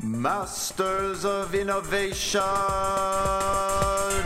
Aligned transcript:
Masters 0.00 1.24
of 1.24 1.56
Innovation. 1.56 2.40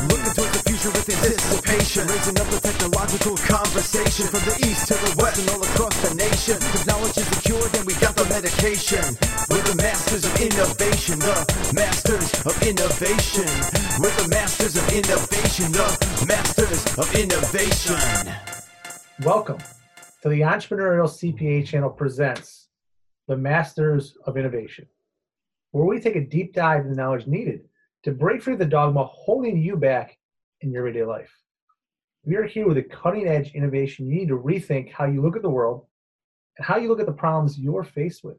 Looking 0.05 0.33
towards 0.37 0.53
the 0.53 0.63
future 0.69 0.93
with 0.93 1.09
anticipation, 1.09 2.07
raising 2.09 2.39
up 2.39 2.47
the 2.53 2.61
technological 2.61 3.37
conversation 3.49 4.27
from 4.29 4.45
the 4.45 4.69
east 4.69 4.89
to 4.89 4.95
the 5.01 5.17
west 5.17 5.41
and 5.41 5.49
all 5.49 5.63
across 5.65 5.97
the 6.05 6.15
nation. 6.15 6.57
If 6.61 6.87
knowledge 6.87 7.17
is 7.17 7.25
the 7.31 7.41
cure, 7.41 7.67
then 7.73 7.87
we 7.87 7.95
got 8.05 8.15
the 8.17 8.29
medication. 8.29 9.17
We're 9.49 9.65
the 9.65 9.81
masters 9.81 10.29
of 10.29 10.37
innovation, 10.37 11.19
the 11.21 11.73
masters 11.73 12.29
of 12.45 12.53
innovation. 12.61 13.49
We're 13.97 14.13
the 14.21 14.29
masters 14.29 14.77
of 14.77 14.85
innovation, 14.93 15.73
the 15.73 15.89
masters 16.29 16.85
of 17.01 17.09
innovation. 17.17 18.29
Welcome 19.25 19.59
to 20.21 20.29
the 20.29 20.43
Entrepreneurial 20.43 21.09
CPA 21.09 21.65
channel 21.65 21.89
presents 21.89 22.69
the 23.27 23.39
Masters 23.39 24.19
of 24.27 24.37
Innovation, 24.37 24.87
where 25.73 25.87
we 25.87 25.99
take 25.99 26.17
a 26.17 26.25
deep 26.25 26.55
dive 26.55 26.81
into 26.81 26.91
the 26.91 26.97
knowledge 26.97 27.27
needed 27.27 27.63
to 28.05 28.13
break 28.13 28.43
free 28.43 28.57
the 28.57 28.65
dogma 28.65 29.05
holding 29.05 29.59
you 29.59 29.77
back 29.77 30.19
in 30.61 30.71
your 30.71 30.87
everyday 30.87 31.05
life. 31.05 31.33
We 32.25 32.37
are 32.37 32.45
here 32.45 32.69
with 32.69 32.77
a 32.77 32.83
cutting 32.83 33.27
edge 33.27 33.53
innovation 33.53 34.07
you 34.07 34.15
need 34.15 34.29
to 34.29 34.39
rethink 34.39 34.93
how 34.93 35.07
you 35.07 35.23
look 35.23 35.35
at 35.35 35.43
the 35.43 35.51
world 35.51 35.87
and 36.57 36.67
how 36.67 36.77
you 36.77 36.89
look 36.89 37.01
at 37.01 37.07
the 37.07 37.13
problems 37.13 37.59
you're 37.59 37.85
faced 37.85 38.23
with. 38.23 38.37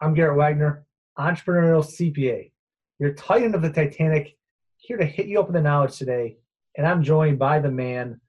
I'm 0.00 0.14
Garrett 0.14 0.38
Wagner, 0.38 0.86
Entrepreneurial 1.18 1.84
CPA, 1.84 2.50
your 2.98 3.12
titan 3.14 3.54
of 3.54 3.62
the 3.62 3.70
Titanic, 3.70 4.36
here 4.76 4.96
to 4.96 5.04
hit 5.04 5.26
you 5.26 5.38
up 5.40 5.46
with 5.46 5.54
the 5.54 5.62
knowledge 5.62 5.96
today. 5.96 6.38
And 6.76 6.86
I'm 6.86 7.02
joined 7.02 7.38
by 7.38 7.58
the 7.58 7.70
man, 7.70 8.20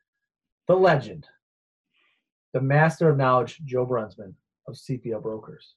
the 0.67 0.75
legend, 0.75 1.27
the 2.53 2.61
master 2.61 3.09
of 3.09 3.17
knowledge, 3.17 3.59
Joe 3.65 3.85
Brunsman 3.85 4.33
of 4.67 4.75
CPL 4.75 5.21
Brokers. 5.21 5.75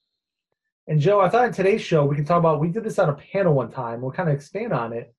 And 0.90 1.00
Joe, 1.00 1.20
I 1.20 1.28
thought 1.28 1.46
in 1.46 1.52
today's 1.52 1.80
show 1.80 2.04
we 2.04 2.16
can 2.16 2.24
talk 2.24 2.40
about. 2.40 2.58
We 2.58 2.66
did 2.68 2.82
this 2.82 2.98
on 2.98 3.08
a 3.08 3.14
panel 3.14 3.54
one 3.54 3.70
time. 3.70 4.00
We'll 4.00 4.10
kind 4.10 4.28
of 4.28 4.34
expand 4.34 4.72
on 4.72 4.92
it. 4.92 5.14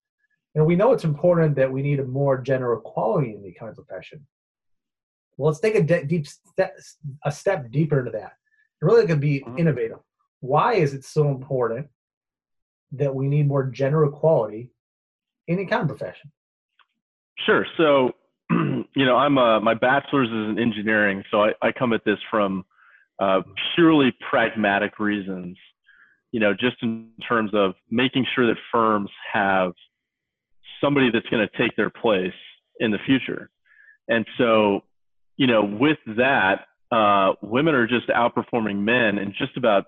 And 0.54 0.66
we 0.66 0.76
know 0.76 0.92
it's 0.92 1.06
important 1.06 1.56
that 1.56 1.72
we 1.72 1.82
need 1.82 2.02
a 2.02 2.04
more 2.04 2.38
gender 2.42 2.74
equality 2.74 3.36
in 3.36 3.42
the 3.42 3.52
accounting 3.52 3.76
profession. 3.76 4.28
Well, 5.38 5.48
let's 5.50 5.62
take 5.62 5.76
a 5.76 5.82
de- 5.82 6.04
deep 6.04 6.28
step, 6.28 6.78
a 7.24 7.32
step 7.32 7.72
deeper 7.72 8.00
into 8.00 8.12
that. 8.12 8.34
It 8.82 8.86
really 8.86 9.08
could 9.08 9.22
be 9.22 9.46
Mhm. 9.48 9.60
innovative. 9.60 10.00
Why 10.42 10.74
is 10.74 10.94
it 10.94 11.06
so 11.06 11.30
important 11.30 11.88
that 12.92 13.16
we 13.16 13.30
need 13.30 13.48
more 13.48 13.64
gender 13.64 14.04
equality 14.04 14.74
in 15.48 15.56
the 15.56 15.64
accounting 15.64 15.88
profession? 15.88 16.34
Sure. 17.46 17.66
So, 17.78 18.14
you 18.50 19.06
know, 19.06 19.16
I'm 19.16 19.38
uh, 19.38 19.62
my 19.62 19.74
bachelor's 19.76 20.28
is 20.28 20.50
in 20.50 20.60
engineering, 20.60 21.24
so 21.32 21.46
I, 21.46 21.54
I 21.62 21.72
come 21.72 21.94
at 21.94 22.04
this 22.04 22.20
from 22.30 22.66
uh, 23.20 23.42
purely 23.76 24.14
pragmatic 24.30 25.00
reasons. 25.00 25.58
You 26.32 26.40
know, 26.40 26.54
just 26.54 26.78
in 26.82 27.10
terms 27.28 27.52
of 27.54 27.74
making 27.90 28.26
sure 28.34 28.48
that 28.48 28.56
firms 28.72 29.10
have 29.34 29.74
somebody 30.82 31.12
that's 31.12 31.28
going 31.28 31.46
to 31.48 31.58
take 31.58 31.76
their 31.76 31.90
place 31.90 32.34
in 32.80 32.92
the 32.92 32.98
future. 33.06 33.50
And 34.08 34.26
so, 34.38 34.82
you 35.38 35.48
know, 35.48 35.64
with 35.64 35.98
that, 36.18 36.66
uh, 36.92 37.34
women 37.42 37.76
are 37.76 37.88
just 37.88 38.08
outperforming 38.10 38.80
men 38.80 39.18
in 39.18 39.34
just 39.38 39.56
about 39.56 39.86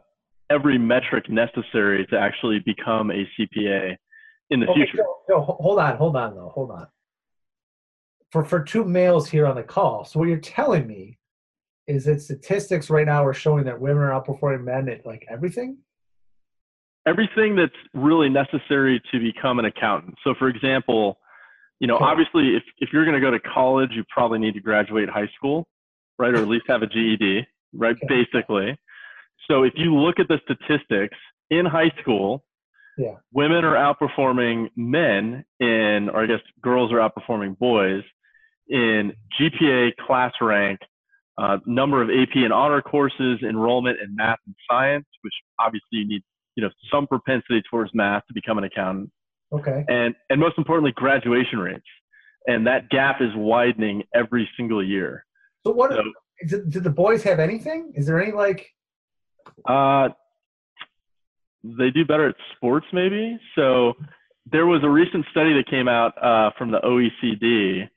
every 0.50 0.78
metric 0.78 1.30
necessary 1.30 2.06
to 2.08 2.18
actually 2.18 2.60
become 2.60 3.12
a 3.12 3.28
CPA 3.38 3.98
in 4.50 4.60
the 4.60 4.68
Okay, 4.68 4.86
future. 4.86 5.04
Joe, 5.30 5.42
ho- 5.42 5.58
hold 5.60 5.80
on, 5.80 5.98
hold 5.98 6.16
on, 6.16 6.36
though, 6.36 6.50
hold 6.50 6.72
on. 6.72 6.88
For 8.32 8.44
for 8.44 8.64
two 8.64 8.84
males 8.84 9.30
here 9.30 9.46
on 9.46 9.56
the 9.56 9.64
call, 9.64 10.06
so 10.06 10.20
what 10.20 10.28
you're 10.28 10.38
telling 10.38 10.88
me 10.88 11.20
is 11.88 12.06
that 12.06 12.22
statistics 12.22 12.90
right 12.90 13.06
now 13.06 13.26
are 13.26 13.34
showing 13.34 13.66
that 13.66 13.80
women 13.80 14.04
are 14.04 14.12
outperforming 14.12 14.64
men 14.64 14.88
at 14.90 15.06
like 15.06 15.26
everything. 15.30 15.78
everything 17.06 17.54
that's 17.56 17.74
really 17.94 18.30
necessary 18.30 19.02
to 19.12 19.20
become 19.20 19.60
an 19.60 19.66
accountant. 19.66 20.16
So, 20.24 20.34
for 20.40 20.48
example, 20.48 21.20
you 21.82 21.88
know, 21.88 21.96
Okay. 21.96 22.06
obviously, 22.06 22.56
if, 22.56 22.64
if 22.78 22.94
you're 22.94 23.04
going 23.04 23.16
to 23.16 23.20
go 23.22 23.30
to 23.32 23.40
college, 23.42 23.90
you 23.94 24.06
probably 24.10 24.40
need 24.40 24.54
to 24.54 24.62
graduate 24.62 25.10
high 25.10 25.28
school, 25.36 25.68
right? 26.18 26.34
Or 26.34 26.38
at 26.38 26.48
least 26.48 26.64
have 26.70 26.82
a 26.82 26.88
GED, 26.88 27.46
right? 27.74 27.98
Okay. 28.02 28.08
Basically. 28.08 28.78
So, 29.50 29.64
if 29.64 29.74
you 29.76 29.94
look 29.94 30.18
at 30.20 30.30
the 30.30 30.40
statistics 30.46 31.18
in 31.50 31.66
high 31.66 31.92
school, 32.02 32.46
Yeah. 32.98 33.16
women 33.34 33.66
are 33.66 33.76
outperforming 33.76 34.70
men 34.78 35.44
in, 35.60 36.10
or 36.10 36.24
I 36.24 36.28
guess 36.28 36.40
girls 36.62 36.94
are 36.94 37.00
outperforming 37.00 37.58
boys 37.60 38.04
in 38.70 39.12
GPA, 39.38 39.92
class 39.98 40.32
rank, 40.40 40.80
uh, 41.38 41.58
number 41.66 42.02
of 42.02 42.10
AP 42.10 42.36
and 42.36 42.54
honor 42.54 42.82
courses, 42.82 43.40
enrollment 43.48 43.98
in 44.00 44.16
math 44.16 44.40
and 44.46 44.56
science, 44.70 45.06
which 45.22 45.34
obviously 45.60 46.00
you 46.00 46.08
need, 46.08 46.24
you 46.56 46.64
know, 46.64 46.70
some 46.92 47.08
propensity 47.08 47.62
towards 47.70 47.92
math 47.94 48.26
to 48.28 48.34
become 48.34 48.58
an 48.58 48.64
accountant, 48.64 49.12
Okay. 49.52 49.84
and 49.88 50.16
and 50.30 50.40
most 50.40 50.58
importantly, 50.58 50.92
graduation 50.96 51.60
rates, 51.60 51.86
and 52.48 52.68
that 52.68 52.90
gap 52.90 53.22
is 53.22 53.30
widening 53.36 54.04
every 54.14 54.50
single 54.58 54.84
year. 54.84 55.26
So 55.66 55.72
what? 55.72 55.92
So- 55.92 56.04
is 56.40 56.52
did 56.70 56.84
the 56.84 56.90
boys 56.90 57.24
have 57.24 57.40
anything? 57.40 57.94
Is 57.96 58.06
there 58.08 58.22
any 58.22 58.32
like? 58.32 58.68
Uh, 59.66 60.10
they 61.64 61.90
do 61.92 62.04
better 62.06 62.28
at 62.30 62.36
sports, 62.56 62.86
maybe. 62.92 63.38
So 63.56 63.94
there 64.52 64.66
was 64.66 64.84
a 64.84 64.90
recent 64.90 65.26
study 65.32 65.54
that 65.54 65.68
came 65.70 65.88
out 65.88 66.12
uh, 66.22 66.52
from 66.58 66.72
the 66.72 66.80
OECD 66.80 67.88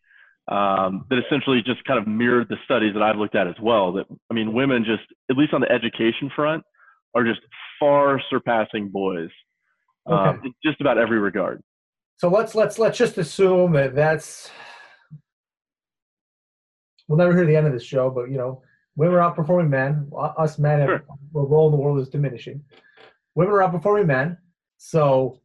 um, 0.49 1.05
that 1.11 1.19
essentially 1.27 1.61
just 1.63 1.83
kind 1.85 1.99
of 1.99 2.07
mirrored 2.07 2.49
the 2.49 2.57
studies 2.65 2.95
that 2.95 3.03
I've 3.03 3.17
looked 3.17 3.35
at 3.35 3.47
as 3.49 3.57
well. 3.61 3.93
That 3.93 4.07
I 4.31 4.35
mean, 4.35 4.53
women 4.53 4.85
just, 4.85 5.03
at 5.31 5.37
least 5.37 5.53
on 5.53 5.61
the 5.61 5.71
education 5.71 6.31
front, 6.35 6.63
are 7.15 7.25
just 7.25 7.41
far 7.81 8.21
surpassing 8.31 8.89
boys 8.89 9.31
um, 10.07 10.19
Okay. 10.19 10.39
in 10.47 10.55
just 10.65 10.81
about 10.81 10.99
every 10.99 11.19
regard. 11.19 11.63
So 12.19 12.29
let's 12.29 12.55
let's 12.55 12.79
let's 12.79 12.97
just 12.97 13.19
assume 13.19 13.73
that 13.73 13.95
that's. 13.95 14.51
We'll 17.09 17.19
never 17.19 17.35
hear 17.35 17.47
the 17.47 17.55
end 17.55 17.67
of 17.67 17.73
this 17.73 17.85
show, 17.85 18.11
but 18.11 18.31
you 18.31 18.37
know, 18.37 18.63
women 18.97 19.15
are 19.17 19.33
outperforming 19.35 19.69
men. 19.69 20.11
Us 20.17 20.59
men, 20.59 20.81
have, 20.81 20.89
Sure. 20.89 21.05
our 21.37 21.47
role 21.47 21.67
in 21.67 21.73
the 21.73 21.79
world 21.79 22.01
is 22.01 22.09
diminishing. 22.09 22.63
Women 23.35 23.55
are 23.55 23.59
outperforming 23.61 24.07
men, 24.07 24.39
so 24.79 25.41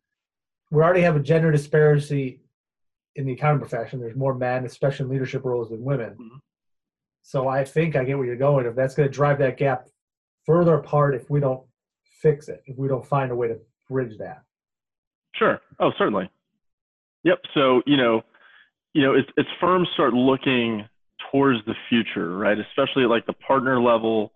we 0.72 0.82
already 0.82 1.02
have 1.02 1.16
a 1.16 1.20
gender 1.20 1.52
disparity 1.52 2.42
in 3.16 3.26
the 3.26 3.34
accounting 3.34 3.60
profession. 3.60 4.00
There's 4.00 4.16
more 4.16 4.34
men, 4.34 4.66
especially 4.66 5.06
in 5.06 5.12
leadership 5.12 5.44
roles, 5.44 5.70
than 5.70 5.84
women. 5.84 6.16
Mhm. 6.16 6.40
So 7.24 7.48
I 7.48 7.64
think 7.64 7.96
I 7.96 8.04
get 8.04 8.18
where 8.18 8.26
you're 8.26 8.36
going. 8.36 8.66
If 8.66 8.76
that's 8.76 8.96
going 8.96 9.08
to 9.08 9.14
drive 9.14 9.40
that 9.40 9.58
gap 9.58 9.88
further 10.46 10.76
apart, 10.76 11.14
if 11.16 11.30
we 11.30 11.40
don't 11.40 11.66
fix 12.04 12.48
it, 12.50 12.64
if 12.66 12.78
we 12.78 12.88
don't 12.88 13.06
find 13.06 13.32
a 13.32 13.36
way 13.36 13.48
to 13.48 13.60
bridge 13.90 14.18
that. 14.18 14.44
Sure. 15.36 15.62
Oh, 15.80 15.92
certainly. 15.98 16.30
Yep. 17.24 17.40
So 17.54 17.84
you 17.86 17.98
know, 17.98 18.24
you 18.94 19.02
know, 19.04 19.14
as, 19.16 19.26
as 19.38 19.46
firms 19.60 19.88
start 19.94 20.14
looking 20.14 20.88
towards 21.32 21.64
the 21.66 21.76
future, 21.90 22.38
right, 22.38 22.58
especially 22.58 23.04
at 23.04 23.10
like 23.10 23.26
the 23.26 23.34
partner 23.34 23.80
level, 23.80 24.34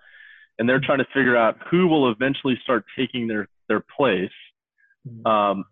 and 0.60 0.70
they're 0.70 0.80
trying 0.80 1.00
to 1.00 1.08
figure 1.14 1.36
out 1.36 1.58
who 1.70 1.88
will 1.88 2.12
eventually 2.12 2.58
start 2.64 2.86
taking 2.98 3.28
their 3.28 3.48
their 3.68 3.84
place. 3.98 4.32
Mhm. 5.08 5.26
Um, 5.28 5.66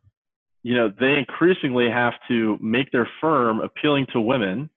you 0.64 0.76
know, 0.76 0.92
they 1.00 1.18
increasingly 1.18 1.90
have 1.90 2.14
to 2.30 2.58
make 2.62 2.92
their 2.92 3.08
firm 3.22 3.60
appealing 3.60 4.08
to 4.14 4.22
women 4.22 4.70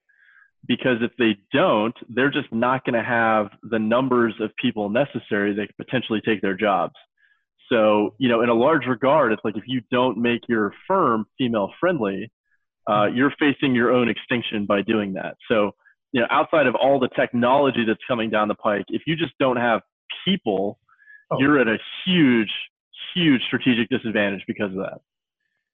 because 0.66 0.96
if 1.00 1.12
they 1.16 1.36
don't, 1.52 1.94
they're 2.08 2.30
just 2.30 2.52
not 2.52 2.84
going 2.84 2.94
to 2.94 3.08
have 3.08 3.48
the 3.62 3.78
numbers 3.78 4.34
of 4.40 4.50
people 4.56 4.88
necessary 4.88 5.54
that 5.54 5.68
could 5.68 5.86
potentially 5.86 6.20
take 6.26 6.42
their 6.42 6.56
jobs. 6.56 6.94
So, 7.68 8.14
you 8.18 8.28
know, 8.28 8.42
in 8.42 8.48
a 8.48 8.54
large 8.54 8.86
regard, 8.86 9.32
it's 9.32 9.42
like 9.44 9.56
if 9.56 9.64
you 9.66 9.80
don't 9.90 10.18
make 10.18 10.42
your 10.48 10.72
firm 10.86 11.26
female 11.38 11.72
friendly, 11.78 12.32
uh, 12.88 13.06
you're 13.06 13.32
facing 13.38 13.74
your 13.74 13.92
own 13.92 14.08
extinction 14.08 14.66
by 14.66 14.82
doing 14.82 15.12
that. 15.14 15.36
So, 15.48 15.72
you 16.12 16.20
know, 16.20 16.26
outside 16.30 16.66
of 16.66 16.74
all 16.74 16.98
the 16.98 17.08
technology 17.16 17.84
that's 17.86 18.00
coming 18.08 18.30
down 18.30 18.48
the 18.48 18.54
pike, 18.54 18.84
if 18.88 19.02
you 19.06 19.16
just 19.16 19.32
don't 19.38 19.56
have 19.56 19.82
people, 20.24 20.78
Oh. 21.30 21.38
you're 21.40 21.58
at 21.58 21.66
a 21.66 21.78
huge, 22.04 22.52
huge 23.12 23.42
strategic 23.42 23.88
disadvantage 23.88 24.44
because 24.46 24.70
of 24.70 24.76
that. 24.78 25.00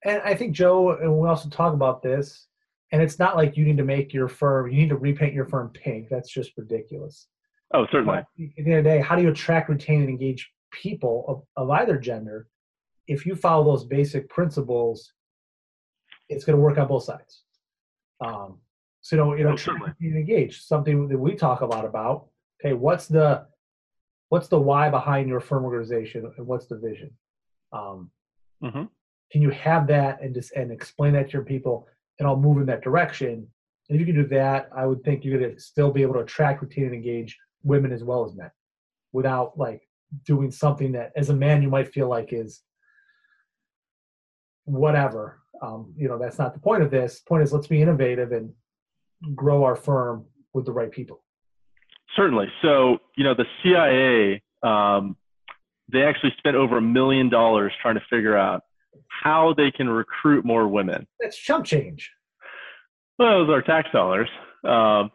And 0.05 0.21
I 0.23 0.35
think 0.35 0.53
Joe, 0.53 0.97
and 0.97 1.17
we 1.19 1.29
also 1.29 1.49
talk 1.49 1.75
about 1.75 2.03
this, 2.03 2.47
and 2.91 3.01
it's 3.01 3.19
not 3.19 3.37
like 3.37 3.57
you 3.57 3.65
need 3.65 3.77
to 3.79 3.85
make 3.85 4.13
your 4.13 4.29
firm, 4.29 4.71
you 4.71 4.77
need 4.81 4.89
to 4.91 4.97
repaint 4.97 5.33
your 5.33 5.47
firm 5.47 5.71
pink. 5.71 6.09
That's 6.11 6.29
just 6.29 6.53
ridiculous. 6.57 7.29
Oh, 7.73 7.87
certainly. 7.87 8.07
But 8.07 8.19
at 8.19 8.27
the 8.37 8.53
end 8.59 8.73
of 8.79 8.85
the 8.85 8.91
day, 8.91 9.01
how 9.01 9.17
do 9.17 9.23
you 9.23 9.31
attract, 9.31 9.69
retain, 9.71 10.01
and 10.01 10.11
engage 10.11 10.51
people 10.73 11.25
of, 11.29 11.43
of 11.65 11.71
either 11.71 11.97
gender? 11.99 12.49
If 13.07 13.25
you 13.27 13.35
follow 13.35 13.65
those 13.65 13.85
basic 13.85 14.29
principles, 14.29 15.13
it's 16.29 16.45
going 16.45 16.57
to 16.57 16.63
work 16.63 16.79
on 16.79 16.89
both 16.89 17.05
sides. 17.05 17.43
Um, 18.25 18.59
so 19.01 19.17
you 19.17 19.23
know, 19.23 19.35
you 19.35 19.45
know, 19.45 19.51
Oh, 19.51 19.55
attract, 19.55 19.61
certainly. 19.81 19.89
retain, 20.01 20.17
and 20.17 20.29
engage 20.29 20.63
something 20.63 21.09
that 21.09 21.19
we 21.19 21.35
talk 21.35 21.61
a 21.63 21.67
lot 21.67 21.85
about. 21.85 22.27
Okay, 22.61 22.73
what's 22.75 23.07
the 23.07 23.47
what's 24.29 24.49
the 24.49 24.59
why 24.61 24.89
behind 24.91 25.29
your 25.29 25.41
firm 25.41 25.65
organization, 25.65 26.31
and 26.37 26.47
what's 26.47 26.67
the 26.67 26.77
vision? 26.79 27.11
Um, 27.73 28.11
hmm 28.63 28.85
can 29.33 29.43
you 29.43 29.51
have 29.51 29.87
that 29.87 30.21
and 30.21 30.35
just 30.35 30.53
and 30.53 30.71
explain 30.71 31.15
that 31.15 31.29
to 31.29 31.33
your 31.33 31.45
people 31.45 31.89
and 32.19 32.29
I'll 32.29 32.37
move 32.37 32.59
in 32.59 32.67
that 32.67 32.83
direction. 32.83 33.47
And 33.89 33.97
if 33.97 33.99
you 33.99 34.07
can 34.07 34.23
do 34.23 34.29
that, 34.29 34.69
I 34.77 34.87
would 34.87 35.03
think 35.03 35.25
you're 35.25 35.41
gonna 35.41 35.59
still 35.59 35.91
be 35.91 36.03
able 36.03 36.15
to 36.15 36.21
attract, 36.21 36.63
retain, 36.63 36.85
and 36.85 36.95
engage 36.95 37.39
women 37.65 37.93
as 37.93 38.05
well 38.05 38.25
as 38.25 38.35
men 38.35 38.51
without 39.13 39.59
like 39.59 39.89
doing 40.27 40.51
something 40.51 40.93
that 40.93 41.13
as 41.17 41.31
a 41.31 41.35
man 41.35 41.63
you 41.63 41.69
might 41.69 41.93
feel 41.93 42.09
like 42.09 42.33
is 42.33 42.63
whatever. 44.65 45.41
Um, 45.61 45.95
you 45.97 46.09
know, 46.09 46.19
that's 46.19 46.39
not 46.39 46.55
the 46.55 46.61
point 46.61 46.83
of 46.83 46.91
this. 46.91 47.21
Point 47.21 47.43
is, 47.43 47.53
let's 47.53 47.67
be 47.67 47.81
innovative 47.81 48.33
and 48.33 48.53
grow 49.35 49.65
our 49.65 49.77
firm 49.77 50.27
with 50.53 50.67
the 50.67 50.73
right 50.73 50.91
people. 50.91 51.23
Certainly. 52.17 52.49
So, 52.61 52.99
you 53.17 53.25
know, 53.25 53.35
the 53.35 53.47
CIA, 53.63 54.43
um, 54.63 55.17
they 55.91 56.03
actually 56.03 56.35
spent 56.39 56.57
over 56.57 56.79
a 56.79 56.83
million 56.83 57.29
dollars 57.29 57.73
trying 57.81 57.95
to 57.95 58.03
figure 58.11 58.37
out 58.37 58.63
how 59.23 59.55
they 59.57 59.71
can 59.71 59.89
recruit 59.89 60.45
more 60.45 60.69
women. 60.69 61.07
That's 61.21 61.37
chump 61.37 61.65
change. 61.65 62.11
Well, 63.19 63.47
those 63.47 63.55
are 63.55 63.63
tax 63.63 63.89
dollars. 63.93 64.29
Um, 64.65 65.11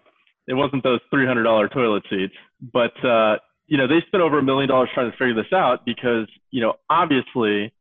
it 0.47 0.53
wasn't 0.53 0.83
those 0.83 0.99
$300 1.13 1.71
toilet 1.73 2.03
seats, 2.09 2.33
but 2.73 2.93
uh, 3.03 3.37
you 3.67 3.77
know 3.77 3.87
they 3.87 4.01
spent 4.07 4.23
over 4.23 4.39
a 4.39 4.43
million 4.43 4.69
dollars 4.69 4.89
trying 4.93 5.11
to 5.11 5.17
figure 5.17 5.35
this 5.35 5.51
out 5.53 5.85
because 5.85 6.27
you 6.51 6.61
know 6.61 6.73
obviously 6.89 7.73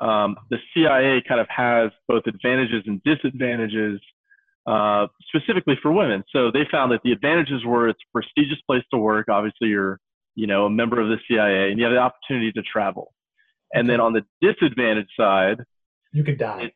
um, 0.00 0.36
the 0.50 0.58
CIA 0.72 1.22
kind 1.26 1.40
of 1.40 1.46
has 1.54 1.90
both 2.08 2.22
advantages 2.26 2.82
and 2.86 3.02
disadvantages 3.04 4.00
uh, 4.66 5.06
specifically 5.28 5.78
for 5.82 5.92
women. 5.92 6.24
So 6.30 6.50
they 6.50 6.66
found 6.70 6.92
that 6.92 7.00
the 7.04 7.12
advantages 7.12 7.64
were 7.64 7.88
it's 7.88 8.00
a 8.00 8.12
prestigious 8.12 8.60
place 8.66 8.82
to 8.92 8.98
work. 8.98 9.28
Obviously, 9.28 9.68
you're 9.68 10.00
you 10.34 10.46
know 10.46 10.66
a 10.66 10.70
member 10.70 11.00
of 11.00 11.08
the 11.08 11.18
CIA 11.28 11.70
and 11.70 11.78
you 11.78 11.84
have 11.84 11.92
the 11.92 11.98
opportunity 11.98 12.52
to 12.52 12.62
travel. 12.62 13.12
And 13.74 13.90
then 13.90 14.00
on 14.00 14.12
the 14.12 14.22
disadvantage 14.40 15.08
side, 15.18 15.56
you 16.12 16.22
could 16.22 16.38
die. 16.38 16.62
It, 16.62 16.72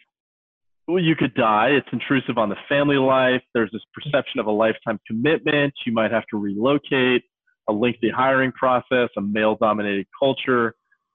well, 0.89 1.03
you 1.03 1.15
could 1.15 1.35
die. 1.35 1.69
It's 1.69 1.87
intrusive 1.93 2.39
on 2.39 2.49
the 2.49 2.57
family 2.69 2.97
life. 2.97 3.43
There's 3.55 3.71
this 3.73 3.83
perception 3.95 4.41
of 4.41 4.47
a 4.47 4.51
lifetime 4.51 4.99
commitment. 5.07 5.75
You 5.87 5.93
might 5.93 6.11
have 6.11 6.25
to 6.31 6.39
relocate, 6.39 7.23
a 7.69 7.73
lengthy 7.73 8.11
hiring 8.11 8.53
process, 8.53 9.11
a 9.17 9.21
male 9.21 9.57
dominated 9.61 10.07
culture. 10.19 10.75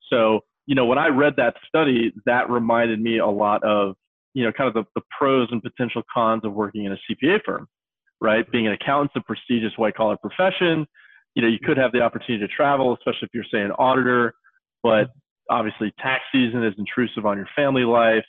So, 0.10 0.40
you 0.68 0.76
know, 0.76 0.86
when 0.86 0.98
I 0.98 1.08
read 1.08 1.34
that 1.38 1.56
study, 1.68 2.14
that 2.26 2.50
reminded 2.50 3.02
me 3.02 3.18
a 3.18 3.28
lot 3.28 3.64
of, 3.64 3.96
you 4.34 4.46
know, 4.46 4.52
kind 4.54 4.68
of 4.70 4.74
the, 4.74 4.84
the 4.96 5.02
pros 5.20 5.50
and 5.52 5.62
potential 5.62 6.04
cons 6.14 6.46
of 6.46 6.54
working 6.54 6.86
in 6.86 6.94
a 6.94 6.98
CPA 7.10 7.40
firm, 7.44 7.68
right? 8.22 8.50
Being 8.52 8.68
an 8.68 8.74
accountant's 8.74 9.16
a 9.18 9.22
prestigious 9.22 9.74
white 9.76 9.96
collar 9.96 10.18
profession. 10.18 10.86
You 11.36 11.42
know, 11.42 11.48
you 11.48 11.60
could 11.60 11.78
have 11.78 11.92
the 11.92 12.02
opportunity 12.02 12.46
to 12.48 12.54
travel, 12.54 12.94
especially 12.94 13.24
if 13.24 13.30
you're, 13.34 13.44
say, 13.52 13.62
an 13.62 13.72
auditor, 13.72 14.36
but 14.84 15.10
obviously 15.50 15.94
tax 16.00 16.24
season 16.32 16.64
is 16.64 16.74
intrusive 16.78 17.26
on 17.26 17.38
your 17.38 17.48
family 17.56 17.84
life. 17.84 18.26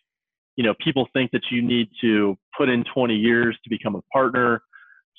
You 0.57 0.65
know 0.65 0.75
people 0.83 1.09
think 1.13 1.31
that 1.33 1.43
you 1.51 1.63
need 1.63 1.89
to 2.01 2.37
put 2.57 2.69
in 2.69 2.85
20 2.95 3.15
years 3.15 3.59
to 3.65 3.71
become 3.71 3.95
a 3.97 4.03
partner. 4.13 4.63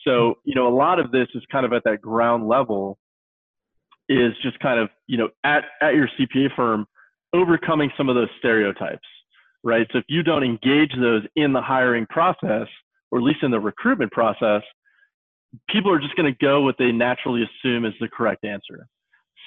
So 0.05 0.35
you 0.43 0.55
know 0.55 0.67
a 0.67 0.75
lot 0.75 0.99
of 0.99 1.11
this 1.11 1.27
is 1.35 1.43
kind 1.51 1.65
of 1.65 1.73
at 1.73 1.83
that 1.85 2.01
ground 2.01 2.47
level 2.47 2.97
is 4.07 4.33
just 4.41 4.59
kind 4.59 4.79
of 4.79 4.89
you 5.07 5.17
know 5.17 5.29
at 5.43 5.65
at 5.81 5.95
your 5.95 6.07
cpa 6.19 6.55
firm 6.55 6.85
overcoming 7.33 7.91
some 7.97 8.07
of 8.07 8.15
those 8.15 8.29
stereotypes 8.37 9.07
right? 9.65 9.87
So 9.91 9.97
if 9.97 10.05
you 10.07 10.21
don't 10.21 10.43
engage 10.43 10.93
those 10.95 11.23
in 11.35 11.51
the 11.51 11.61
hiring 11.61 12.05
process 12.05 12.67
or 13.11 13.17
at 13.17 13.23
least 13.23 13.41
in 13.41 13.51
the 13.51 13.59
recruitment 13.59 14.11
process 14.11 14.61
people 15.69 15.91
are 15.91 15.99
just 15.99 16.15
going 16.15 16.31
to 16.31 16.37
go 16.45 16.61
what 16.61 16.75
they 16.77 16.91
naturally 16.91 17.43
assume 17.43 17.85
is 17.85 17.93
the 17.99 18.07
correct 18.07 18.45
answer 18.45 18.87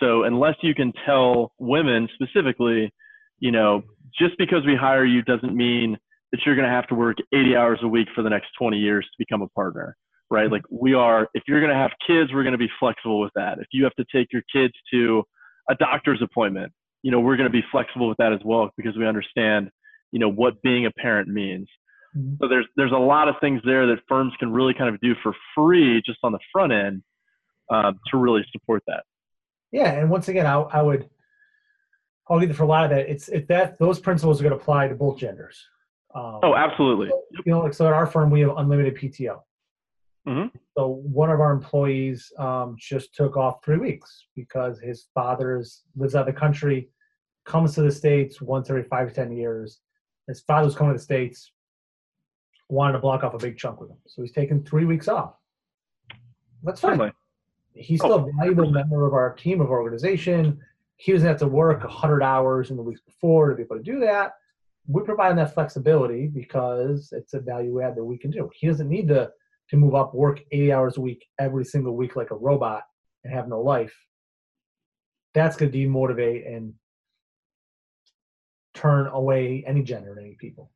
so 0.00 0.24
unless 0.24 0.54
you 0.62 0.74
can 0.74 0.92
tell 1.06 1.52
women 1.58 2.08
specifically 2.14 2.92
you 3.38 3.52
know 3.52 3.82
just 4.18 4.36
because 4.38 4.64
we 4.66 4.74
hire 4.74 5.04
you 5.04 5.22
doesn't 5.22 5.54
mean 5.54 5.96
that 6.32 6.40
you're 6.44 6.56
going 6.56 6.68
to 6.68 6.74
have 6.74 6.86
to 6.88 6.94
work 6.94 7.16
80 7.32 7.56
hours 7.56 7.78
a 7.82 7.88
week 7.88 8.08
for 8.14 8.22
the 8.22 8.30
next 8.30 8.48
20 8.58 8.76
years 8.76 9.04
to 9.04 9.24
become 9.24 9.42
a 9.42 9.48
partner 9.48 9.96
right? 10.30 10.50
Like 10.52 10.64
we 10.70 10.92
are 10.92 11.28
if 11.32 11.44
you're 11.48 11.60
going 11.60 11.72
to 11.72 11.78
have 11.78 11.90
kids 12.06 12.32
we're 12.32 12.42
going 12.42 12.52
to 12.52 12.58
be 12.58 12.70
flexible 12.78 13.20
with 13.20 13.32
that. 13.34 13.58
If 13.58 13.68
you 13.72 13.84
have 13.84 13.94
to 13.94 14.04
take 14.14 14.28
your 14.32 14.42
kids 14.52 14.74
to 14.92 15.22
a 15.70 15.74
doctor's 15.74 16.22
appointment 16.22 16.72
you 17.02 17.10
know 17.10 17.20
we're 17.20 17.36
going 17.36 17.50
to 17.50 17.52
be 17.52 17.64
flexible 17.70 18.08
with 18.08 18.18
that 18.18 18.32
as 18.32 18.40
well 18.44 18.70
because 18.76 18.96
we 18.96 19.06
understand 19.06 19.70
you 20.12 20.18
know 20.18 20.30
what 20.30 20.60
being 20.62 20.86
a 20.86 20.90
parent 20.90 21.28
means. 21.28 21.68
Mm-hmm. 22.16 22.34
so 22.40 22.48
there's 22.48 22.66
there's 22.76 22.92
a 22.92 22.98
lot 22.98 23.28
of 23.28 23.34
things 23.40 23.60
there 23.64 23.86
that 23.86 23.98
firms 24.08 24.32
can 24.38 24.50
really 24.50 24.72
kind 24.72 24.92
of 24.92 25.00
do 25.00 25.14
for 25.22 25.34
free 25.54 26.02
just 26.04 26.18
on 26.22 26.32
the 26.32 26.38
front 26.50 26.72
end 26.72 27.02
um, 27.70 27.98
to 28.10 28.16
really 28.16 28.42
support 28.50 28.82
that 28.86 29.04
yeah 29.72 29.92
and 29.92 30.10
once 30.10 30.28
again 30.28 30.46
I, 30.46 30.60
I 30.60 30.82
would 30.82 31.08
I'll 32.28 32.52
for 32.52 32.64
a 32.64 32.66
lot 32.66 32.84
of 32.84 32.90
that. 32.90 33.08
It's 33.08 33.28
if 33.28 33.46
that 33.48 33.78
those 33.78 33.98
principles 33.98 34.40
are 34.40 34.44
going 34.44 34.54
to 34.54 34.60
apply 34.60 34.88
to 34.88 34.94
both 34.94 35.18
genders. 35.18 35.64
Um, 36.14 36.40
oh, 36.42 36.54
absolutely. 36.54 37.08
So, 37.08 37.22
you 37.44 37.52
know, 37.52 37.60
like 37.60 37.74
so 37.74 37.86
at 37.86 37.92
our 37.92 38.06
firm 38.06 38.30
we 38.30 38.40
have 38.40 38.56
unlimited 38.56 38.96
PTO. 38.96 39.40
Mm-hmm. 40.26 40.56
So 40.76 40.88
one 40.88 41.30
of 41.30 41.40
our 41.40 41.52
employees 41.52 42.30
um, 42.38 42.76
just 42.78 43.14
took 43.14 43.36
off 43.36 43.64
three 43.64 43.78
weeks 43.78 44.26
because 44.36 44.78
his 44.78 45.06
father 45.14 45.64
lives 45.96 46.14
out 46.14 46.28
of 46.28 46.34
the 46.34 46.38
country, 46.38 46.90
comes 47.46 47.74
to 47.74 47.82
the 47.82 47.90
states 47.90 48.42
once 48.42 48.68
every 48.68 48.84
five 48.84 49.08
to 49.08 49.14
ten 49.14 49.32
years. 49.32 49.80
His 50.26 50.42
father's 50.42 50.74
coming 50.74 50.92
to 50.92 50.98
the 50.98 51.02
states, 51.02 51.50
wanted 52.68 52.92
to 52.92 52.98
block 52.98 53.24
off 53.24 53.32
a 53.32 53.38
big 53.38 53.56
chunk 53.56 53.80
with 53.80 53.90
him, 53.90 53.96
so 54.06 54.20
he's 54.20 54.32
taking 54.32 54.62
three 54.62 54.84
weeks 54.84 55.08
off. 55.08 55.34
That's 56.62 56.80
fine. 56.80 56.92
Certainly. 56.92 57.12
He's 57.78 58.00
still 58.00 58.12
oh, 58.12 58.28
a 58.28 58.32
valuable 58.38 58.70
member 58.70 59.06
of 59.06 59.14
our 59.14 59.34
team 59.34 59.60
of 59.60 59.70
our 59.70 59.80
organization 59.80 60.60
he 60.98 61.12
doesn't 61.12 61.26
have 61.26 61.38
to 61.38 61.46
work 61.46 61.84
100 61.84 62.22
hours 62.22 62.70
in 62.70 62.76
the 62.76 62.82
weeks 62.82 63.00
before 63.00 63.48
to 63.48 63.54
be 63.54 63.62
able 63.62 63.76
to 63.76 63.82
do 63.82 64.00
that. 64.00 64.32
We 64.88 65.02
provide 65.02 65.38
that 65.38 65.54
flexibility 65.54 66.26
because 66.26 67.10
it's 67.12 67.34
a 67.34 67.40
value 67.40 67.80
add 67.80 67.94
that 67.94 68.04
we 68.04 68.18
can 68.18 68.32
do. 68.32 68.50
He 68.52 68.66
doesn't 68.66 68.88
need 68.88 69.08
to, 69.08 69.30
to 69.70 69.76
move 69.76 69.94
up, 69.94 70.12
work 70.12 70.40
80 70.50 70.72
hours 70.72 70.96
a 70.96 71.00
week 71.00 71.24
every 71.38 71.64
single 71.64 71.96
week 71.96 72.16
like 72.16 72.32
a 72.32 72.36
robot 72.36 72.82
and 73.22 73.32
have 73.32 73.48
no 73.48 73.60
life. 73.60 73.94
That's 75.34 75.56
going 75.56 75.70
to 75.70 75.78
demotivate 75.78 76.52
and 76.52 76.74
turn 78.74 79.06
away 79.06 79.62
any 79.66 79.82
gender 79.82 80.14
and 80.14 80.26
any 80.26 80.34
people. 80.34 80.72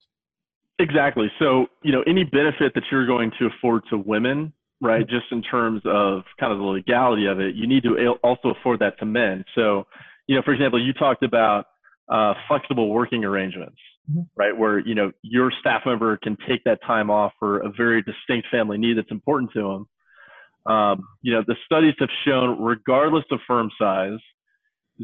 Exactly. 0.78 1.32
So, 1.40 1.66
you 1.82 1.90
know, 1.90 2.02
any 2.06 2.22
benefit 2.22 2.74
that 2.74 2.84
you're 2.92 3.06
going 3.06 3.32
to 3.40 3.46
afford 3.46 3.82
to 3.90 3.98
women, 3.98 4.52
right, 4.82 5.08
just 5.08 5.26
in 5.30 5.42
terms 5.42 5.80
of 5.86 6.22
kind 6.38 6.52
of 6.52 6.58
the 6.58 6.64
legality 6.64 7.26
of 7.26 7.40
it, 7.40 7.54
you 7.54 7.66
need 7.66 7.84
to 7.84 8.16
also 8.22 8.48
afford 8.48 8.80
that 8.80 8.98
to 8.98 9.06
men. 9.06 9.44
So, 9.54 9.86
you 10.26 10.36
know, 10.36 10.42
for 10.44 10.52
example, 10.52 10.84
you 10.84 10.92
talked 10.92 11.22
about 11.22 11.66
uh, 12.10 12.34
flexible 12.48 12.90
working 12.90 13.24
arrangements, 13.24 13.78
mm-hmm. 14.10 14.22
right? 14.36 14.56
Where, 14.56 14.80
you 14.80 14.94
know, 14.94 15.12
your 15.22 15.52
staff 15.60 15.82
member 15.86 16.18
can 16.18 16.36
take 16.48 16.64
that 16.64 16.80
time 16.86 17.10
off 17.10 17.32
for 17.38 17.60
a 17.60 17.70
very 17.70 18.02
distinct 18.02 18.48
family 18.50 18.76
need 18.76 18.98
that's 18.98 19.10
important 19.10 19.52
to 19.52 19.62
them. 19.62 20.74
Um, 20.74 21.08
you 21.22 21.32
know, 21.32 21.42
the 21.46 21.56
studies 21.64 21.94
have 22.00 22.10
shown, 22.24 22.60
regardless 22.60 23.24
of 23.30 23.40
firm 23.46 23.70
size, 23.78 24.18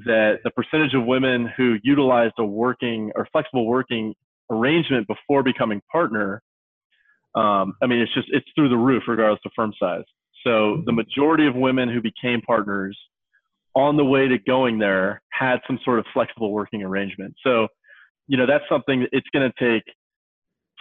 that 0.04 0.38
the 0.44 0.50
percentage 0.50 0.94
of 0.94 1.04
women 1.04 1.50
who 1.56 1.76
utilized 1.82 2.34
a 2.38 2.44
working 2.44 3.10
or 3.14 3.26
flexible 3.32 3.66
working 3.66 4.14
arrangement 4.50 5.06
before 5.06 5.43
becoming 5.43 5.81
partner, 5.91 6.43
um, 7.35 7.75
I 7.82 7.87
mean, 7.87 8.01
it's 8.01 8.15
just, 8.15 8.29
it's 8.31 8.47
through 8.55 8.69
the 8.69 8.77
roof 8.77 9.05
regardless 9.06 9.41
of 9.44 9.53
firm 9.55 9.73
size. 9.79 10.05
So 10.44 10.51
mm-hmm. 10.51 10.85
the 10.87 10.93
majority 10.93 11.47
of 11.47 11.55
women 11.55 11.89
who 11.89 12.01
became 12.01 12.41
partners 12.41 12.99
on 13.75 13.97
the 13.97 14.05
way 14.05 14.29
to 14.29 14.39
going 14.39 14.79
there 14.79 15.23
had 15.31 15.58
some 15.67 15.79
sort 15.85 15.99
of 15.99 16.06
flexible 16.13 16.53
working 16.53 16.82
arrangement. 16.82 17.35
So, 17.44 17.69
you 18.27 18.37
know, 18.37 18.47
that's 18.47 18.65
something 18.69 19.01
that 19.01 19.11
it's 19.13 19.29
going 19.32 19.51
to 19.51 19.75
take 19.75 19.85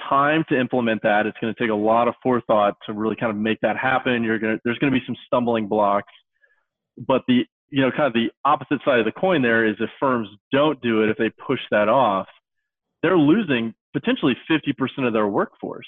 time 0.10 0.44
to 0.50 0.60
implement 0.60 1.02
that. 1.04 1.26
It's 1.26 1.38
going 1.40 1.54
to 1.54 1.60
take 1.60 1.70
a 1.70 1.76
lot 1.76 2.08
of 2.08 2.16
forethought 2.24 2.76
to 2.86 2.94
really 2.94 3.16
kind 3.16 3.30
of 3.30 3.38
make 3.38 3.60
that 3.62 3.78
happen. 3.78 4.24
You're 4.24 4.40
going 4.40 4.56
to, 4.56 4.62
there's 4.64 4.78
going 4.80 4.92
to 4.92 5.00
be 5.00 5.06
some 5.06 5.16
stumbling 5.26 5.68
blocks, 5.68 6.12
but 6.98 7.24
the, 7.28 7.46
you 7.70 7.82
know, 7.82 7.92
kind 7.92 8.04
of 8.04 8.14
the 8.14 8.30
opposite 8.46 8.80
side 8.86 9.00
of 9.00 9.06
the 9.06 9.12
coin 9.12 9.42
there 9.42 9.66
is 9.66 9.76
if 9.80 9.90
firms 10.00 10.28
don't 10.52 10.82
do 10.82 11.04
it, 11.04 11.10
if 11.10 11.18
they 11.18 11.30
push 11.46 11.60
that 11.72 11.90
off, 11.90 12.28
they're 13.04 13.18
losing 13.18 13.74
potentially 13.94 14.36
50% 14.50 15.06
of 15.06 15.14
their 15.14 15.28
workforce. 15.28 15.88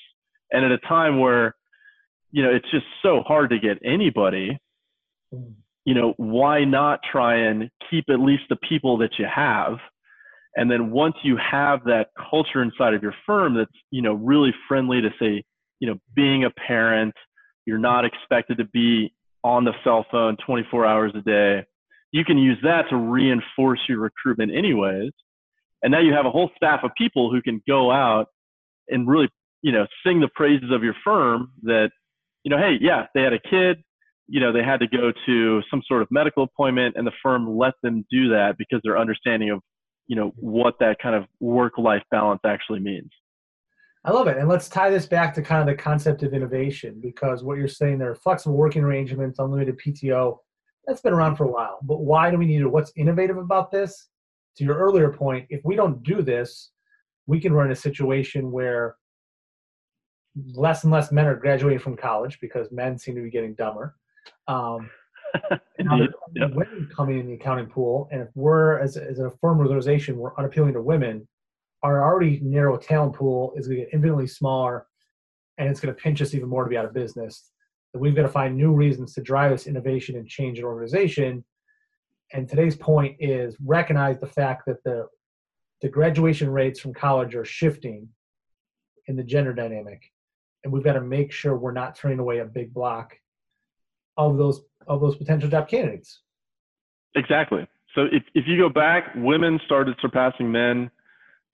And 0.51 0.65
at 0.65 0.71
a 0.71 0.77
time 0.79 1.19
where, 1.19 1.55
you 2.31 2.43
know, 2.43 2.49
it's 2.49 2.69
just 2.71 2.85
so 3.01 3.21
hard 3.25 3.49
to 3.51 3.59
get 3.59 3.77
anybody, 3.83 4.57
mm. 5.33 5.53
you 5.85 5.93
know, 5.93 6.13
why 6.17 6.63
not 6.63 6.99
try 7.11 7.35
and 7.35 7.69
keep 7.89 8.05
at 8.09 8.19
least 8.19 8.43
the 8.49 8.57
people 8.57 8.97
that 8.99 9.17
you 9.17 9.25
have? 9.33 9.77
And 10.55 10.69
then 10.69 10.91
once 10.91 11.15
you 11.23 11.37
have 11.37 11.83
that 11.85 12.09
culture 12.29 12.61
inside 12.61 12.93
of 12.93 13.03
your 13.03 13.13
firm 13.25 13.55
that's, 13.55 13.71
you 13.91 14.01
know, 14.01 14.13
really 14.13 14.53
friendly 14.67 15.01
to 15.01 15.09
say, 15.19 15.43
you 15.79 15.87
know, 15.87 15.97
being 16.15 16.43
a 16.43 16.49
parent, 16.49 17.13
you're 17.65 17.77
not 17.77 18.03
expected 18.05 18.57
to 18.57 18.65
be 18.65 19.13
on 19.43 19.63
the 19.63 19.73
cell 19.83 20.05
phone 20.11 20.35
24 20.45 20.85
hours 20.85 21.11
a 21.15 21.21
day. 21.21 21.63
You 22.11 22.25
can 22.25 22.37
use 22.37 22.57
that 22.63 22.89
to 22.89 22.97
reinforce 22.97 23.79
your 23.87 23.99
recruitment 23.99 24.51
anyways. 24.53 25.11
And 25.83 25.91
now 25.91 25.99
you 25.99 26.13
have 26.13 26.25
a 26.25 26.31
whole 26.31 26.49
staff 26.57 26.81
of 26.83 26.91
people 26.97 27.31
who 27.31 27.41
can 27.41 27.61
go 27.67 27.91
out 27.91 28.27
and 28.89 29.07
really, 29.07 29.29
you 29.61 29.71
know, 29.71 29.85
sing 30.05 30.19
the 30.19 30.29
praises 30.35 30.71
of 30.71 30.83
your 30.83 30.95
firm 31.03 31.51
that, 31.63 31.89
you 32.43 32.49
know, 32.49 32.57
hey, 32.57 32.77
yeah, 32.79 33.05
they 33.13 33.21
had 33.21 33.33
a 33.33 33.39
kid, 33.39 33.77
you 34.27 34.39
know, 34.39 34.51
they 34.51 34.63
had 34.63 34.79
to 34.79 34.87
go 34.87 35.11
to 35.25 35.61
some 35.69 35.81
sort 35.87 36.01
of 36.01 36.07
medical 36.11 36.43
appointment 36.43 36.95
and 36.97 37.05
the 37.05 37.11
firm 37.21 37.57
let 37.57 37.73
them 37.83 38.05
do 38.11 38.29
that 38.29 38.55
because 38.57 38.79
their 38.83 38.97
understanding 38.97 39.49
of, 39.49 39.59
you 40.07 40.15
know, 40.15 40.31
what 40.35 40.75
that 40.79 40.97
kind 41.01 41.15
of 41.15 41.25
work 41.39 41.77
life 41.77 42.03
balance 42.11 42.41
actually 42.45 42.79
means. 42.79 43.09
I 44.05 44.11
love 44.11 44.27
it. 44.27 44.37
And 44.37 44.47
let's 44.47 44.69
tie 44.69 44.89
this 44.89 45.05
back 45.05 45.33
to 45.33 45.41
kind 45.41 45.61
of 45.61 45.67
the 45.67 45.81
concept 45.81 46.23
of 46.23 46.33
innovation 46.33 46.99
because 47.01 47.43
what 47.43 47.57
you're 47.57 47.67
saying 47.67 47.97
there, 47.97 48.15
flexible 48.15 48.55
working 48.55 48.83
arrangements, 48.83 49.39
unlimited 49.39 49.77
PTO, 49.77 50.37
that's 50.87 51.01
been 51.01 51.13
around 51.13 51.35
for 51.35 51.43
a 51.43 51.51
while. 51.51 51.79
But 51.83 51.99
why 52.01 52.31
do 52.31 52.37
we 52.37 52.45
need 52.45 52.61
it? 52.61 52.67
What's 52.67 52.93
innovative 52.95 53.37
about 53.37 53.71
this? 53.71 54.07
To 54.57 54.63
your 54.63 54.77
earlier 54.77 55.11
point, 55.11 55.47
if 55.49 55.61
we 55.63 55.75
don't 55.75 56.01
do 56.03 56.21
this, 56.21 56.71
we 57.27 57.39
can 57.39 57.53
run 57.53 57.71
a 57.71 57.75
situation 57.75 58.51
where 58.51 58.95
less 60.53 60.83
and 60.83 60.93
less 60.93 61.11
men 61.11 61.25
are 61.25 61.35
graduating 61.35 61.79
from 61.79 61.97
college 61.97 62.39
because 62.39 62.71
men 62.71 62.97
seem 62.97 63.15
to 63.15 63.21
be 63.21 63.29
getting 63.29 63.55
dumber. 63.55 63.95
Um, 64.47 64.89
Indeed. 65.77 66.09
Yep. 66.35 66.51
women 66.53 66.89
coming 66.95 67.19
in 67.19 67.25
the 67.25 67.33
accounting 67.33 67.65
pool, 67.65 68.07
and 68.11 68.21
if 68.21 68.29
we're 68.35 68.77
as, 68.79 68.97
as 68.97 69.17
a 69.17 69.31
firm 69.41 69.57
organization, 69.59 70.15
we're 70.15 70.35
unappealing 70.37 70.73
to 70.73 70.81
women, 70.81 71.27
our 71.81 72.03
already 72.03 72.39
narrow 72.43 72.77
talent 72.77 73.15
pool 73.15 73.53
is 73.55 73.67
going 73.67 73.79
to 73.79 73.85
get 73.85 73.93
infinitely 73.93 74.27
smaller, 74.27 74.85
and 75.57 75.67
it's 75.67 75.79
going 75.79 75.93
to 75.93 75.99
pinch 75.99 76.21
us 76.21 76.35
even 76.35 76.47
more 76.47 76.63
to 76.63 76.69
be 76.69 76.77
out 76.77 76.85
of 76.85 76.93
business. 76.93 77.49
And 77.93 78.01
we've 78.01 78.15
got 78.15 78.21
to 78.23 78.29
find 78.29 78.55
new 78.55 78.73
reasons 78.73 79.13
to 79.15 79.21
drive 79.21 79.51
this 79.51 79.65
innovation 79.65 80.17
and 80.17 80.27
change 80.27 80.59
an 80.59 80.65
organization. 80.65 81.43
And 82.31 82.47
today's 82.47 82.75
point 82.75 83.15
is 83.19 83.55
recognize 83.65 84.19
the 84.19 84.27
fact 84.27 84.67
that 84.67 84.83
the 84.83 85.07
the 85.81 85.89
graduation 85.89 86.49
rates 86.49 86.79
from 86.79 86.93
college 86.93 87.35
are 87.35 87.45
shifting 87.45 88.09
in 89.07 89.15
the 89.15 89.23
gender 89.23 89.53
dynamic, 89.53 90.03
and 90.63 90.73
we've 90.73 90.83
got 90.83 90.93
to 90.93 91.01
make 91.01 91.31
sure 91.31 91.55
we're 91.55 91.71
not 91.71 91.95
turning 91.95 92.19
away 92.19 92.39
a 92.39 92.45
big 92.45 92.73
block 92.73 93.15
of 94.17 94.37
those 94.37 94.61
of 94.87 95.01
those 95.01 95.15
potential 95.15 95.49
job 95.49 95.67
candidates. 95.67 96.21
Exactly. 97.15 97.67
So 97.95 98.05
if, 98.11 98.23
if 98.33 98.45
you 98.47 98.57
go 98.57 98.69
back, 98.69 99.13
women 99.15 99.59
started 99.65 99.95
surpassing 100.01 100.51
men 100.51 100.91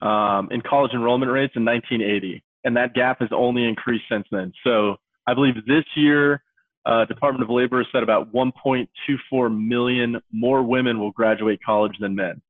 um, 0.02 0.48
in 0.50 0.60
college 0.60 0.92
enrollment 0.92 1.32
rates 1.32 1.52
in 1.56 1.64
1980, 1.64 2.42
and 2.64 2.76
that 2.76 2.94
gap 2.94 3.20
has 3.20 3.30
only 3.32 3.64
increased 3.64 4.04
since 4.10 4.26
then. 4.30 4.52
So 4.64 4.96
I 5.26 5.34
believe 5.34 5.54
this 5.66 5.84
year, 5.94 6.42
uh, 6.84 7.04
Department 7.06 7.42
of 7.42 7.50
Labor 7.50 7.84
said 7.90 8.02
about 8.02 8.32
1.24 8.32 9.66
million 9.66 10.20
more 10.32 10.62
women 10.62 11.00
will 11.00 11.10
graduate 11.10 11.60
college 11.64 11.96
than 11.98 12.14
men. 12.14 12.40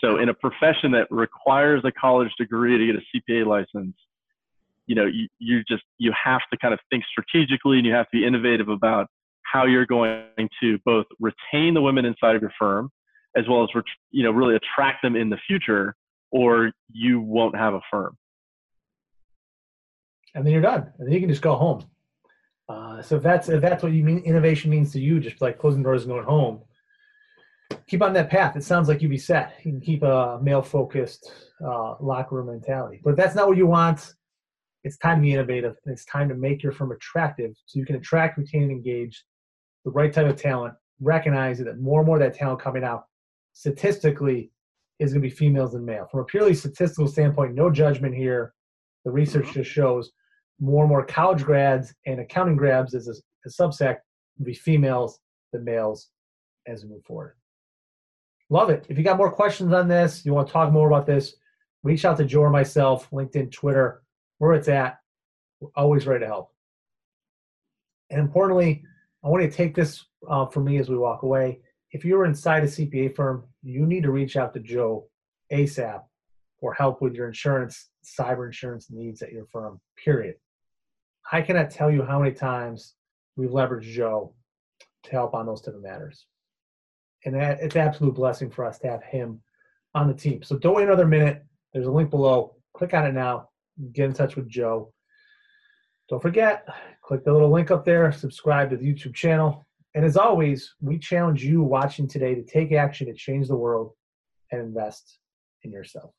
So 0.00 0.18
in 0.18 0.28
a 0.28 0.34
profession 0.34 0.92
that 0.92 1.08
requires 1.10 1.82
a 1.84 1.92
college 1.92 2.30
degree 2.38 2.78
to 2.78 2.86
get 2.86 2.96
a 2.96 3.32
CPA 3.32 3.46
license, 3.46 3.96
you 4.90 4.96
know, 4.96 5.06
you, 5.06 5.28
you 5.38 5.62
just 5.68 5.84
you 5.98 6.12
have 6.24 6.40
to 6.52 6.58
kind 6.58 6.74
of 6.74 6.80
think 6.90 7.04
strategically, 7.08 7.76
and 7.76 7.86
you 7.86 7.92
have 7.92 8.06
to 8.06 8.18
be 8.18 8.26
innovative 8.26 8.68
about 8.68 9.06
how 9.44 9.64
you're 9.64 9.86
going 9.86 10.48
to 10.60 10.78
both 10.84 11.06
retain 11.20 11.74
the 11.74 11.80
women 11.80 12.04
inside 12.04 12.34
of 12.34 12.42
your 12.42 12.50
firm 12.58 12.90
as 13.36 13.44
well 13.48 13.62
as 13.62 13.68
you 14.10 14.24
know 14.24 14.32
really 14.32 14.56
attract 14.56 15.00
them 15.04 15.14
in 15.14 15.30
the 15.30 15.38
future 15.46 15.94
or 16.32 16.72
you 16.92 17.20
won't 17.20 17.54
have 17.54 17.74
a 17.74 17.80
firm. 17.88 18.16
And 20.34 20.44
then 20.44 20.52
you're 20.52 20.60
done. 20.62 20.92
And 20.98 21.06
then 21.06 21.14
you 21.14 21.20
can 21.20 21.28
just 21.28 21.42
go 21.42 21.54
home. 21.54 21.84
Uh, 22.68 23.00
so 23.00 23.14
if 23.14 23.22
that's 23.22 23.48
if 23.48 23.60
that's 23.60 23.84
what 23.84 23.92
you 23.92 24.02
mean 24.02 24.18
innovation 24.18 24.72
means 24.72 24.90
to 24.94 25.00
you 25.00 25.20
just 25.20 25.40
like 25.40 25.56
closing 25.56 25.84
doors 25.84 26.02
and 26.02 26.10
going 26.10 26.24
home 26.24 26.62
keep 27.86 28.02
on 28.02 28.12
that 28.14 28.30
path. 28.30 28.56
It 28.56 28.64
sounds 28.64 28.88
like 28.88 29.02
you'd 29.02 29.10
be 29.10 29.18
set. 29.18 29.54
You 29.62 29.72
can 29.72 29.80
keep 29.80 30.02
a 30.02 30.38
male 30.42 30.62
focused 30.62 31.32
uh, 31.64 31.94
locker 32.00 32.36
room 32.36 32.46
mentality. 32.46 33.00
But 33.04 33.10
if 33.10 33.16
that's 33.16 33.34
not 33.36 33.46
what 33.48 33.56
you 33.56 33.66
want 33.66 34.14
it's 34.84 34.96
time 34.98 35.18
to 35.18 35.22
be 35.22 35.32
innovative 35.32 35.76
and 35.84 35.92
it's 35.92 36.04
time 36.04 36.28
to 36.28 36.34
make 36.34 36.62
your 36.62 36.72
firm 36.72 36.92
attractive 36.92 37.52
so 37.66 37.78
you 37.78 37.84
can 37.84 37.96
attract 37.96 38.38
retain 38.38 38.62
and 38.64 38.72
engage 38.72 39.24
the 39.84 39.90
right 39.90 40.12
type 40.12 40.26
of 40.26 40.36
talent, 40.36 40.74
recognizing 41.00 41.66
that 41.66 41.80
more 41.80 42.00
and 42.00 42.06
more 42.06 42.16
of 42.16 42.22
that 42.22 42.34
talent 42.34 42.60
coming 42.60 42.84
out 42.84 43.04
statistically 43.52 44.50
is 44.98 45.12
going 45.12 45.22
to 45.22 45.28
be 45.28 45.34
females 45.34 45.72
than 45.72 45.84
male. 45.84 46.06
From 46.10 46.20
a 46.20 46.24
purely 46.24 46.54
statistical 46.54 47.08
standpoint, 47.08 47.54
no 47.54 47.70
judgment 47.70 48.14
here. 48.14 48.54
The 49.04 49.10
research 49.10 49.46
mm-hmm. 49.46 49.60
just 49.60 49.70
shows 49.70 50.12
more 50.60 50.84
and 50.84 50.90
more 50.90 51.04
college 51.04 51.42
grads 51.42 51.94
and 52.06 52.20
accounting 52.20 52.56
grads 52.56 52.94
as 52.94 53.08
a, 53.08 53.12
a 53.46 53.50
subsect 53.50 53.98
will 54.38 54.46
be 54.46 54.54
females 54.54 55.18
than 55.52 55.64
males 55.64 56.08
as 56.66 56.84
we 56.84 56.90
move 56.90 57.04
forward. 57.04 57.34
Love 58.50 58.68
it. 58.68 58.84
If 58.88 58.98
you 58.98 59.04
got 59.04 59.16
more 59.16 59.30
questions 59.30 59.72
on 59.72 59.88
this, 59.88 60.24
you 60.24 60.34
want 60.34 60.48
to 60.48 60.52
talk 60.52 60.72
more 60.72 60.88
about 60.88 61.06
this, 61.06 61.34
reach 61.82 62.04
out 62.04 62.16
to 62.18 62.24
Joe 62.24 62.40
or 62.40 62.50
myself, 62.50 63.08
LinkedIn, 63.10 63.52
Twitter, 63.52 64.02
where 64.40 64.54
it's 64.54 64.68
at. 64.68 64.98
We're 65.60 65.68
always 65.76 66.06
ready 66.06 66.20
to 66.20 66.26
help. 66.26 66.50
And 68.08 68.18
importantly, 68.18 68.82
I 69.22 69.28
want 69.28 69.44
you 69.44 69.50
to 69.50 69.56
take 69.56 69.74
this 69.74 70.04
uh, 70.28 70.46
from 70.46 70.64
me 70.64 70.78
as 70.78 70.88
we 70.88 70.96
walk 70.96 71.22
away. 71.22 71.60
If 71.92 72.06
you're 72.06 72.24
inside 72.24 72.64
a 72.64 72.66
CPA 72.66 73.14
firm, 73.14 73.44
you 73.62 73.86
need 73.86 74.02
to 74.02 74.10
reach 74.10 74.36
out 74.36 74.54
to 74.54 74.60
Joe 74.60 75.08
ASAP 75.52 76.02
for 76.58 76.72
help 76.72 77.02
with 77.02 77.14
your 77.14 77.28
insurance, 77.28 77.90
cyber 78.02 78.46
insurance 78.46 78.86
needs 78.90 79.20
at 79.20 79.30
your 79.30 79.44
firm, 79.44 79.78
period. 80.02 80.36
I 81.30 81.42
cannot 81.42 81.70
tell 81.70 81.90
you 81.90 82.02
how 82.02 82.18
many 82.18 82.34
times 82.34 82.94
we've 83.36 83.50
leveraged 83.50 83.92
Joe 83.92 84.34
to 85.04 85.10
help 85.10 85.34
on 85.34 85.44
those 85.44 85.60
type 85.60 85.74
of 85.74 85.82
matters. 85.82 86.24
And 87.26 87.34
that, 87.34 87.60
it's 87.60 87.74
an 87.74 87.82
absolute 87.82 88.14
blessing 88.14 88.50
for 88.50 88.64
us 88.64 88.78
to 88.78 88.88
have 88.88 89.02
him 89.02 89.42
on 89.94 90.08
the 90.08 90.14
team. 90.14 90.42
So 90.42 90.56
don't 90.56 90.76
wait 90.76 90.84
another 90.84 91.06
minute. 91.06 91.44
There's 91.74 91.86
a 91.86 91.92
link 91.92 92.08
below. 92.08 92.56
Click 92.74 92.94
on 92.94 93.06
it 93.06 93.12
now. 93.12 93.49
Get 93.92 94.06
in 94.06 94.12
touch 94.12 94.36
with 94.36 94.48
Joe. 94.48 94.92
Don't 96.08 96.20
forget, 96.20 96.66
click 97.02 97.24
the 97.24 97.32
little 97.32 97.50
link 97.50 97.70
up 97.70 97.84
there, 97.84 98.10
subscribe 98.10 98.70
to 98.70 98.76
the 98.76 98.84
YouTube 98.84 99.14
channel. 99.14 99.66
And 99.94 100.04
as 100.04 100.16
always, 100.16 100.74
we 100.80 100.98
challenge 100.98 101.44
you 101.44 101.62
watching 101.62 102.08
today 102.08 102.34
to 102.34 102.42
take 102.42 102.72
action 102.72 103.06
to 103.06 103.14
change 103.14 103.48
the 103.48 103.56
world 103.56 103.92
and 104.50 104.60
invest 104.60 105.18
in 105.62 105.70
yourself. 105.70 106.12